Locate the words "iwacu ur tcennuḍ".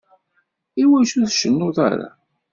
0.81-1.77